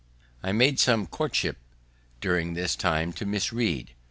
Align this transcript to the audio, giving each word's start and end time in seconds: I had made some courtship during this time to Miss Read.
I 0.41 0.47
had 0.47 0.55
made 0.55 0.79
some 0.79 1.05
courtship 1.05 1.57
during 2.21 2.55
this 2.55 2.75
time 2.75 3.13
to 3.13 3.23
Miss 3.27 3.53
Read. 3.53 3.91